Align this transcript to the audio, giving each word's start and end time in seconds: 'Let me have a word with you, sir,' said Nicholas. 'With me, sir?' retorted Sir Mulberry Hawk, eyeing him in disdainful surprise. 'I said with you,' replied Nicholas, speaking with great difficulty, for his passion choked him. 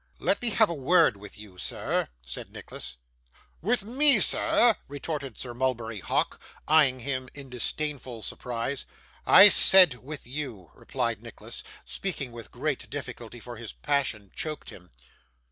'Let 0.17 0.41
me 0.41 0.49
have 0.49 0.67
a 0.67 0.73
word 0.73 1.15
with 1.15 1.37
you, 1.37 1.59
sir,' 1.59 2.07
said 2.25 2.49
Nicholas. 2.51 2.97
'With 3.61 3.83
me, 3.85 4.19
sir?' 4.19 4.73
retorted 4.87 5.37
Sir 5.37 5.53
Mulberry 5.53 5.99
Hawk, 5.99 6.39
eyeing 6.67 7.01
him 7.01 7.29
in 7.35 7.51
disdainful 7.51 8.23
surprise. 8.23 8.87
'I 9.27 9.49
said 9.49 9.93
with 10.03 10.25
you,' 10.25 10.71
replied 10.73 11.21
Nicholas, 11.21 11.61
speaking 11.85 12.31
with 12.31 12.49
great 12.49 12.89
difficulty, 12.89 13.39
for 13.39 13.57
his 13.57 13.73
passion 13.73 14.31
choked 14.35 14.71
him. 14.71 14.89